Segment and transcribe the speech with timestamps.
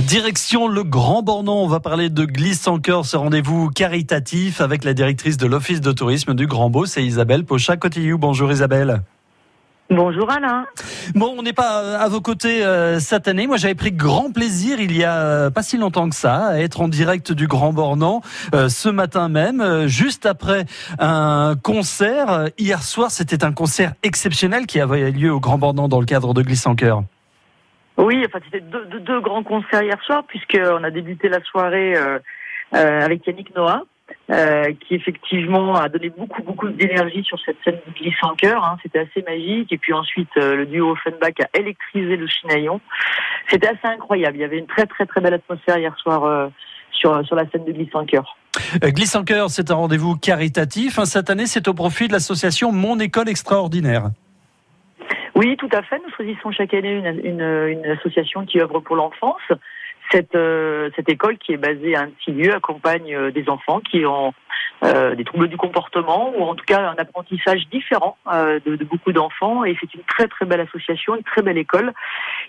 [0.00, 4.84] Direction le Grand Bornand, on va parler de glisse en cœur, ce rendez-vous caritatif avec
[4.84, 8.16] la directrice de l'Office de tourisme du Grand Beau, c'est Isabelle Pochat-Cotillou.
[8.16, 9.02] Bonjour Isabelle.
[9.90, 10.64] Bonjour Alain.
[11.14, 13.46] Bon, on n'est pas à vos côtés euh, cette année.
[13.46, 16.58] Moi, j'avais pris grand plaisir il y a euh, pas si longtemps que ça à
[16.60, 18.22] être en direct du Grand Bornand
[18.54, 20.64] euh, ce matin même, juste après
[21.00, 22.48] un concert.
[22.56, 26.32] Hier soir, c'était un concert exceptionnel qui avait lieu au Grand Bornand dans le cadre
[26.32, 27.02] de Glisse en cœur.
[27.96, 32.18] Oui, enfin c'était deux, grands concerts hier soir puisqu'on a débuté la soirée euh,
[32.74, 33.82] euh, avec Yannick Noah.
[34.30, 38.62] Euh, qui effectivement a donné beaucoup beaucoup d'énergie sur cette scène de glisse en cœur.
[38.62, 38.76] Hein.
[38.82, 39.72] C'était assez magique.
[39.72, 42.80] Et puis ensuite, le duo Offenbach a électrisé le Chinaillon.
[43.48, 44.36] C'était assez incroyable.
[44.36, 46.50] Il y avait une très très très belle atmosphère hier soir
[46.90, 48.36] sur sur la scène de glisse en cœur.
[48.82, 51.02] Glisse en cœur, c'est un rendez-vous caritatif.
[51.04, 54.10] Cette année, c'est au profit de l'association Mon École Extraordinaire.
[55.42, 55.98] Oui, tout à fait.
[55.98, 59.42] Nous choisissons chaque année une, association qui œuvre pour l'enfance.
[60.12, 63.80] Cette, euh, cette école qui est basée à un petit lieu accompagne euh, des enfants
[63.80, 64.34] qui ont
[64.84, 69.64] euh, des troubles du comportement ou en tout cas un apprentissage différent de, beaucoup d'enfants
[69.64, 71.92] et c'est une très très belle association, une très belle école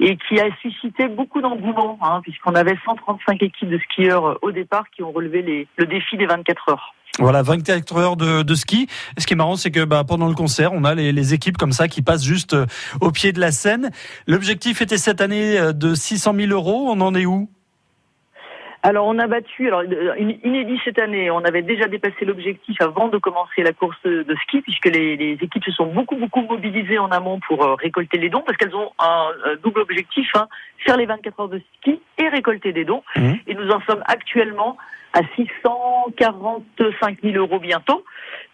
[0.00, 4.84] et qui a suscité beaucoup d'engouement hein, puisqu'on avait 135 équipes de skieurs au départ
[4.90, 6.94] qui ont relevé le défi des 24 heures.
[7.18, 8.86] Voilà, 24 heures de, ski.
[9.18, 11.72] ce qui est marrant, c'est que bah, pendant le concert, on a les, équipes comme
[11.72, 12.66] ça qui passent juste euh,
[13.00, 13.90] au pied de la scène.
[14.26, 16.86] L'objectif était cette année euh, de 600 000 euros.
[16.88, 17.48] On en est où?
[18.84, 23.08] Alors on a battu, alors une inédit cette année, on avait déjà dépassé l'objectif avant
[23.08, 27.10] de commencer la course de ski, puisque les, équipes se sont beaucoup beaucoup mobilisées en
[27.10, 29.30] amont pour euh, récolter les dons, parce qu'elles ont un,
[29.64, 30.46] double objectif, hein,
[30.88, 33.02] faire les 24 heures de ski et récolter des dons.
[33.14, 33.32] Mmh.
[33.46, 34.78] Et nous en sommes actuellement
[35.12, 38.04] à 645 000 euros bientôt.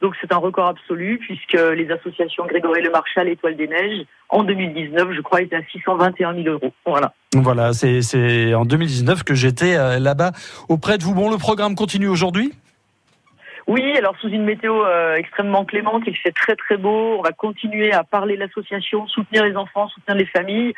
[0.03, 4.43] Donc c'est un record absolu puisque les associations Grégory Le Marchal, Étoile des Neiges, en
[4.43, 6.73] 2019, je crois, étaient à 621 000 euros.
[6.85, 7.15] Voilà.
[7.35, 10.33] Voilà, c'est en 2019 que j'étais euh, là-bas
[10.69, 11.15] auprès de vous.
[11.15, 12.53] Bon, le programme continue aujourd'hui?
[13.67, 17.17] Oui, alors sous une météo euh, extrêmement clémente, il fait très très beau.
[17.19, 20.75] On va continuer à parler l'association, soutenir les enfants, soutenir les familles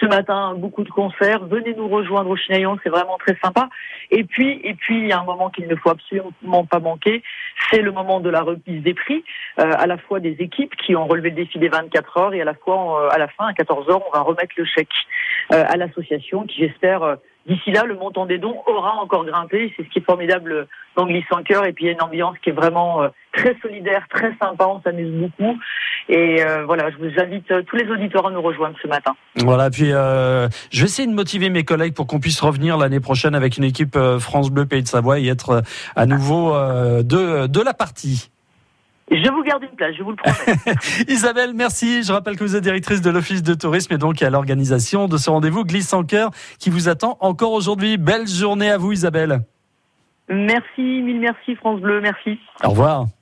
[0.00, 1.44] ce matin beaucoup de concerts.
[1.44, 3.68] Venez nous rejoindre au Chinaillon, c'est vraiment très sympa.
[4.10, 7.22] Et puis, et puis, il y a un moment qu'il ne faut absolument pas manquer,
[7.70, 9.22] c'est le moment de la remise des prix,
[9.58, 12.40] euh, à la fois des équipes qui ont relevé le défi des 24 heures et
[12.40, 14.88] à la fois, euh, à la fin, à 14 heures, on va remettre le chèque
[15.50, 17.16] à l'association qui, j'espère,
[17.50, 19.72] D'ici là, le montant des dons aura encore grimpé.
[19.76, 21.66] C'est ce qui est formidable dans Glisse en cœur.
[21.66, 23.02] Et puis, il y a une ambiance qui est vraiment
[23.32, 24.66] très solidaire, très sympa.
[24.66, 25.58] On s'amuse beaucoup.
[26.10, 29.14] Et euh, voilà, je vous invite euh, tous les auditeurs à nous rejoindre ce matin.
[29.36, 32.98] Voilà, puis euh, je vais essayer de motiver mes collègues pour qu'on puisse revenir l'année
[32.98, 35.62] prochaine avec une équipe France Bleu Pays de Savoie et être
[35.94, 38.30] à nouveau de, de la partie.
[39.10, 40.58] Je vous garde une place, je vous le promets.
[41.08, 42.02] Isabelle, merci.
[42.04, 45.16] Je rappelle que vous êtes directrice de l'Office de tourisme et donc à l'organisation de
[45.16, 47.96] ce rendez-vous Glisse en cœur qui vous attend encore aujourd'hui.
[47.96, 49.40] Belle journée à vous, Isabelle.
[50.28, 52.38] Merci, mille merci, France Bleu, merci.
[52.62, 53.06] Au revoir.